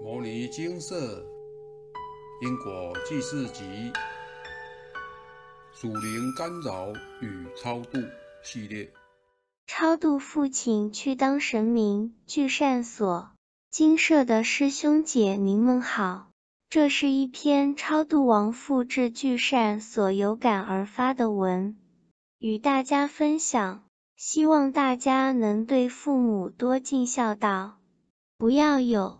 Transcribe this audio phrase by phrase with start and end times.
[0.02, 1.22] 《摩尼金色
[2.40, 3.62] 因果记事集》
[5.74, 7.98] 属灵干扰与超度
[8.42, 8.90] 系列。
[9.66, 13.32] 超度父亲去当神明聚善所，
[13.68, 16.30] 金舍的师兄姐您们好，
[16.70, 21.76] 这是一篇超度亡父至聚善所有感而发的文，
[22.38, 23.84] 与大家分享，
[24.16, 27.76] 希望大家能对父母多尽孝道，
[28.38, 29.18] 不要有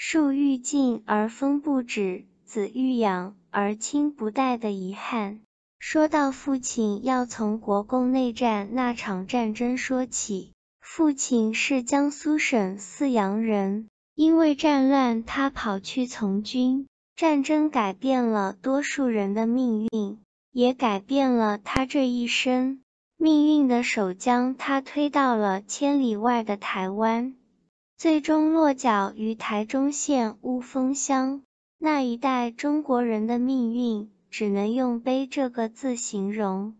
[0.00, 5.40] 树欲静而风不止，子欲养而亲不待的遗憾。
[5.80, 10.52] 说到父亲，要从国共内战那场战争说起。
[10.80, 16.86] 父亲是江苏省泗阳人，因为战乱，他跑去从军。
[17.16, 20.20] 战争改变了多数人的命运，
[20.52, 22.80] 也改变了他这一生。
[23.16, 27.34] 命运的手将他推到了千里外的台湾，
[27.98, 31.42] 最终落脚于台中县雾峰乡。
[31.78, 34.10] 那一代中国人的命运。
[34.30, 36.74] 只能用悲这个字形容。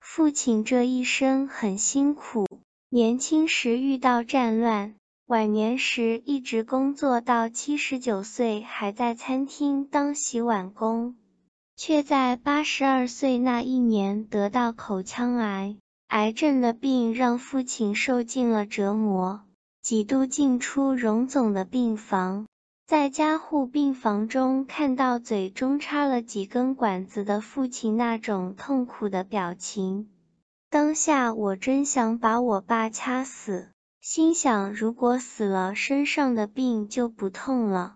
[0.00, 2.46] 父亲这一生很辛苦，
[2.88, 4.94] 年轻时遇到战乱，
[5.26, 11.16] 晚年时一直工作到七十九岁，还在餐厅当洗碗工，
[11.76, 15.76] 却在八十二岁那一年得到口腔癌。
[16.06, 19.42] 癌症的病让父亲受尽了折磨，
[19.86, 22.46] 几度进出荣总的病房。
[22.88, 30.10] 在加护病房中看到嘴中插了几根管子的父亲那种痛苦的表情，
[30.70, 33.68] 当下我真想把我爸掐死，
[34.00, 37.94] 心想如果死了身上的病就不痛了。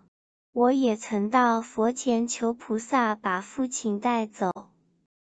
[0.53, 4.49] 我也曾到佛前求菩萨把父亲带走，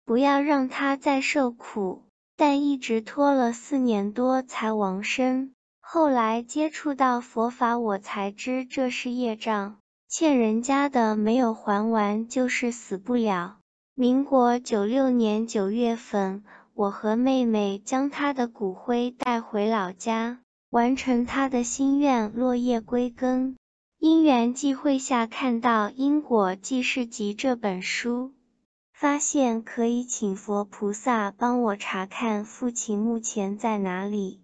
[0.06, 2.04] 不要让他再受苦，
[2.38, 5.53] 但一直拖了四年多才亡身。
[5.94, 9.78] 后来接触到佛法，我才知这是业障，
[10.10, 13.58] 欠人家的没有还完，就是死不了。
[13.94, 20.40] 民国九六年九月份，我和妹妹将他的骨灰带回老家，
[20.72, 23.56] 完成他的心愿，落叶归根。
[24.00, 28.32] 因缘际会下，看到《因果记事集》这本书，
[28.96, 34.40] 发现可以请佛菩萨帮我查看父亲目前在哪里。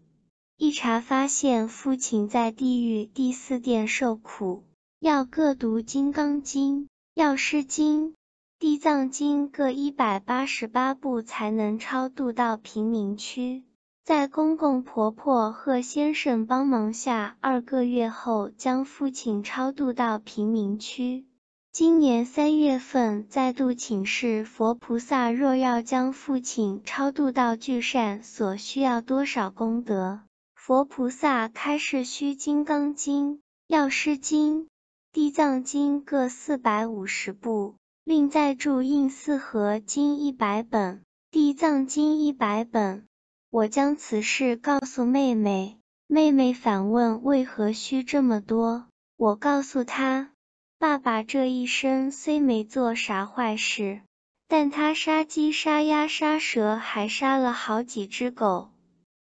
[0.62, 4.66] 一查发现，父亲在地狱第四殿受苦，
[5.00, 6.82] 要各读《金刚经》
[7.14, 8.10] 《药师经》
[8.60, 13.64] 《地藏经》各一百八十八部，才能超度到贫民区。
[14.04, 21.26] 在公公婆婆贺先生帮忙下，二个月后将父亲超度到贫民区。
[21.72, 30.20] 今年三月份再度请示佛菩萨，若要将父亲超度到聚善所，需要多少功德？
[30.70, 33.32] 佛菩萨开示需《金刚经》
[33.66, 34.62] 《药师经》
[35.12, 40.98] 《地藏经》各四百五十部，另再注印四合经一百本，
[41.32, 43.08] 《地藏经》一百本。
[43.50, 48.86] 我将此事告诉妹妹，妹妹反问为何需这么多。
[49.18, 50.30] 我告诉她，
[50.78, 54.02] 爸爸这一生虽没做啥坏事，
[54.48, 58.70] 但他杀鸡、杀鸭、杀蛇，还杀了好几只狗。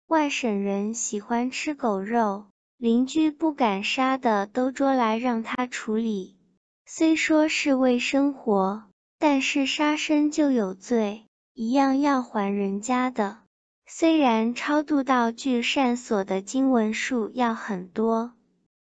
[0.08, 2.46] 外省人喜欢吃狗肉，
[2.78, 6.38] 邻居不敢杀的都捉来让他处理。
[6.86, 8.84] 虽说是为生活，
[9.18, 13.40] 但是杀生就有罪，一样要还人家的。
[13.88, 18.34] 虽然超度到聚善所的经文数要很多，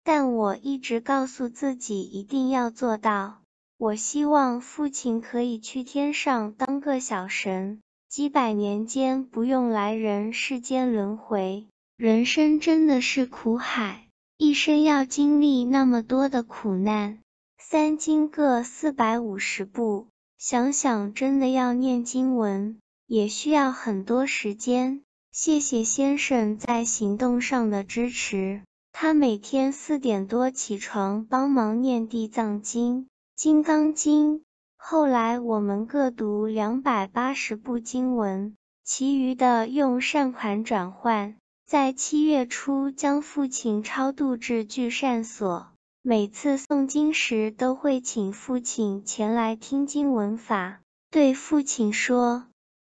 [0.03, 3.37] 但我一直告诉自己一定要做到。
[3.77, 7.81] 我希望父亲可以去天上当个小神。
[8.07, 11.65] 几百年间不用来人世间轮回，
[11.97, 14.07] 人生真的是苦海，
[14.37, 17.19] 一生要经历那么多的苦难。
[17.57, 20.07] 三经各四百五十部，
[20.37, 25.01] 想想真的要念经文，也需要很多时间。
[25.33, 28.61] 谢谢先生在行动上的支持，
[28.93, 34.44] 他每天四点多起床帮忙念地藏经、金刚经。
[34.87, 41.37] 后来我们各读两百八十部经文，其余的用善款转换。
[41.65, 45.69] 在七月初将父亲超度至聚善所，
[46.03, 52.45] 每次诵经时都会请父亲前来听经闻法，对父亲说：“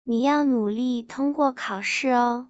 [0.03, 2.47] 你要努力通过考试哦，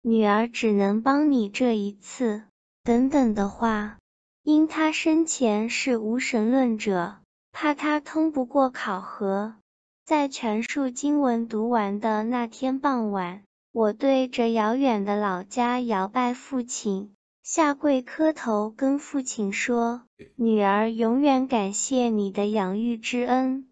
[0.00, 2.44] 女儿只能帮你这一次。”
[2.84, 3.96] 等等的话。
[4.44, 7.16] 因他生前是无神论者。
[7.58, 9.54] 怕他通不过考核，
[10.04, 20.02] 在全数经文读完的那天傍晚，我对着遥远的老家摇拜父亲，下跪磕头，跟父亲说
[20.36, 23.66] ：“女儿永远感谢你的养育之恩，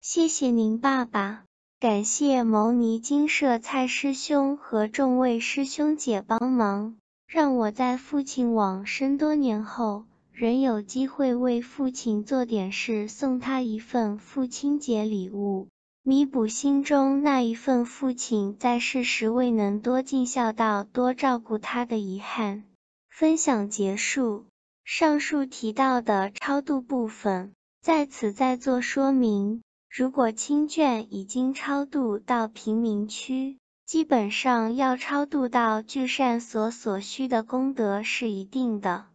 [0.00, 1.44] 谢谢您，爸爸。
[1.78, 6.96] 感谢牟尼精舍蔡师兄和众位师兄姐帮忙，
[7.26, 10.04] 让我在父亲往生多年后，
[10.38, 15.66] 仍有机会为父亲做点事，送他一份父亲节礼物，
[16.04, 22.62] 弥补心中那一份父亲在世时未能多尽孝道、多照顾他的遗憾。”
[23.10, 24.44] 分享结束。
[24.84, 27.50] 上述提到的超度部分，
[27.82, 29.62] 在此再做说明。
[29.90, 39.06] 如果亲眷已经超度到贫民区，基本上要超度到聚善所所需的功德是一定的。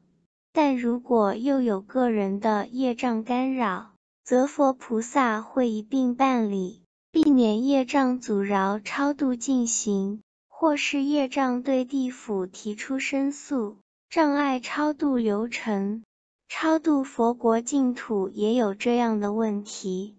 [0.54, 13.78] 但如果又有个人的业障干扰，则佛菩萨会一并办理，避免业障阻挠超度进行，或是业障对地府提出申诉。
[14.12, 16.04] 障碍超度流程，
[16.48, 20.16] 超度佛国净土也有这样的问题，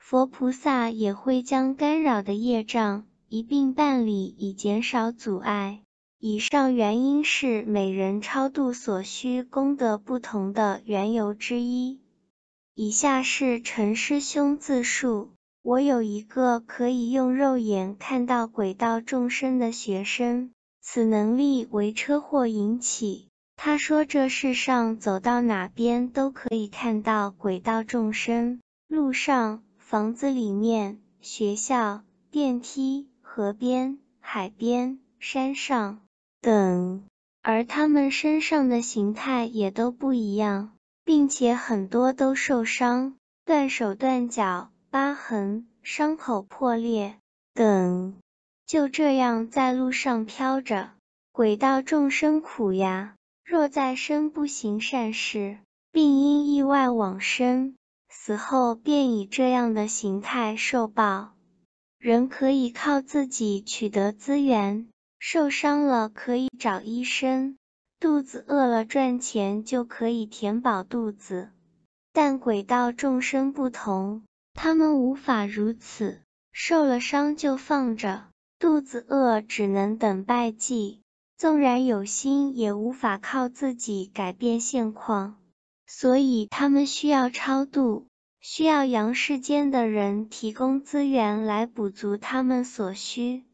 [0.00, 5.82] 佛菩萨也会将干扰的业障一并办理，以减少阻碍。
[6.20, 12.00] 以上原因是每人超度所需功德不同的缘由之一。
[12.74, 15.30] 以下是陈师兄自述：
[15.62, 20.50] 我有一个可以用肉眼看到轨道众生的学生，
[20.80, 23.28] 此能力为车祸引起。
[23.54, 36.00] 他说：“这世上走到哪边都可以看到轨道众生，路上、房子里面、学校、电梯、河边、海边、山上
[36.40, 37.04] 等，
[37.42, 40.72] 而他们身上的形态也都不一样，
[41.04, 47.16] 并且很多都受伤，断手断脚、疤痕、伤口破裂
[47.54, 48.14] 等，
[48.66, 50.90] 就这样在路上飘着，
[51.32, 53.14] 鬼道众生苦呀。”
[53.50, 55.56] 若在生不行善事，
[55.90, 57.76] 并因意外往生，
[58.10, 61.30] 死后便以这样的形态受报。
[61.98, 64.86] 人可以靠自己取得资源，
[65.18, 67.56] 受伤了可以找医生，
[68.00, 71.50] 肚子饿了赚钱就可以填饱肚子。
[72.12, 74.22] 但鬼道众生不同，
[74.54, 76.22] 他们无法如此，
[76.52, 78.24] 受了伤就放着，
[78.58, 81.00] 肚子饿只能等拜祭。
[81.36, 85.36] 纵然有心，也无法靠自己改变现况，
[85.86, 88.08] 所以他们需要超度，
[88.40, 93.44] 需要阳世间的人提供资源来补足他们所需。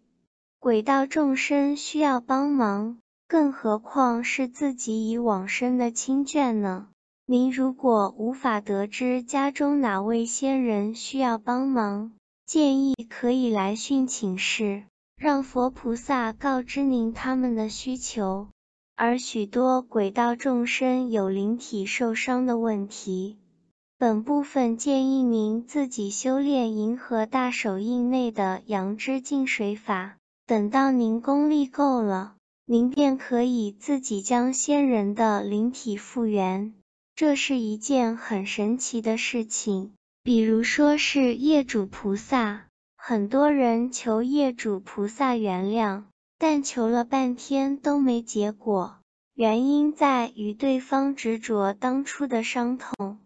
[0.65, 2.97] 鬼道众生需要帮忙，
[3.29, 6.89] 更何况是自己已往生的亲眷呢？
[7.27, 12.13] 您如果无法得知家中哪位仙人需要帮忙，
[12.47, 14.85] 建议可以来讯请示。
[15.19, 18.49] 让佛菩萨告知您他们的需求，
[18.97, 23.37] 而许多鬼道众生有灵体受伤的问题，
[23.99, 32.35] 本部分建议您自己修炼银河大手印内的阳之净水法，等到您功力够了，
[32.67, 36.75] 您便可以自己将先人的灵体复原，
[37.17, 39.93] 这是一件很神奇的事情。
[40.23, 42.65] 比如说是业主菩萨。
[42.97, 46.05] 很多人求业主菩萨原谅，
[46.39, 48.97] 但求了半天都没结果，
[49.35, 53.19] 原因在于对方执着当初的伤痛。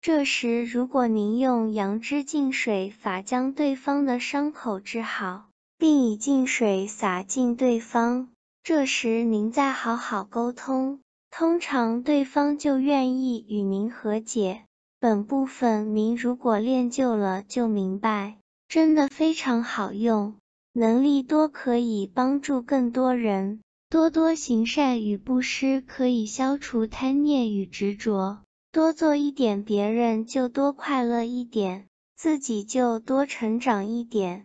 [0.00, 5.47] 这时，如果您用阳之净水法将对方的伤口治好，
[5.78, 8.28] 并以净水洒进对方，
[8.64, 10.98] 这时您再好好沟通，
[11.30, 14.64] 通常对方就愿意与您和解。
[14.98, 18.38] 本部分您如果练就了，就明白。
[18.68, 20.34] 真的非常好用，
[20.72, 23.60] 能力多可以帮助更多人。
[23.88, 28.40] 多多行善与布施可以消除贪念与执着，
[28.72, 34.44] 多做一点，别人就多快乐一点，自己就多成长一点。